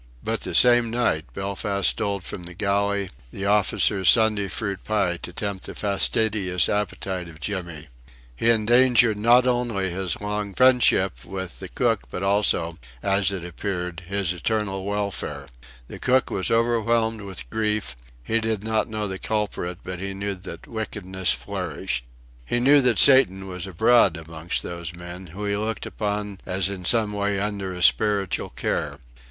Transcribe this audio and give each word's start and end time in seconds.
But 0.23 0.41
the 0.41 0.55
same 0.55 0.89
night 0.89 1.31
Belfast 1.31 1.87
stole 1.91 2.21
from 2.21 2.41
the 2.45 2.55
galley 2.55 3.11
the 3.31 3.45
officers' 3.45 4.09
Sunday 4.09 4.47
fruit 4.47 4.83
pie, 4.83 5.17
to 5.17 5.31
tempt 5.31 5.67
the 5.67 5.75
fastidious 5.75 6.67
appetite 6.67 7.29
of 7.29 7.39
Jimmy. 7.39 7.87
He 8.35 8.49
endangered 8.49 9.19
not 9.19 9.45
only 9.45 9.91
his 9.91 10.19
long 10.19 10.55
friendship 10.55 11.23
with 11.23 11.59
the 11.59 11.67
cook 11.67 12.05
but 12.09 12.23
also 12.23 12.79
as 13.03 13.29
it 13.31 13.45
appeared 13.45 14.01
his 14.07 14.33
eternal 14.33 14.85
welfare. 14.85 15.45
The 15.87 15.99
cook 15.99 16.31
was 16.31 16.49
overwhelmed 16.49 17.21
with 17.21 17.47
grief; 17.51 17.95
he 18.23 18.39
did 18.39 18.63
not 18.63 18.89
know 18.89 19.07
the 19.07 19.19
culprit 19.19 19.77
but 19.83 19.99
he 19.99 20.15
knew 20.15 20.33
that 20.33 20.65
wickedness 20.65 21.31
flourished; 21.31 22.05
he 22.43 22.59
knew 22.59 22.81
that 22.81 22.97
Satan 22.97 23.47
was 23.47 23.67
abroad 23.67 24.17
amongst 24.17 24.63
those 24.63 24.95
men, 24.95 25.27
whom 25.27 25.47
he 25.47 25.55
looked 25.55 25.85
upon 25.85 26.39
as 26.43 26.69
in 26.69 26.85
some 26.85 27.13
way 27.13 27.39
under 27.39 27.75
his 27.75 27.85
spiritual 27.85 28.49
care. 28.49 28.97